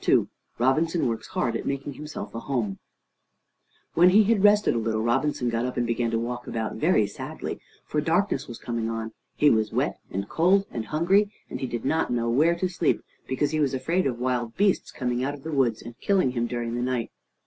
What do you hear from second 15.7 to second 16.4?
and killing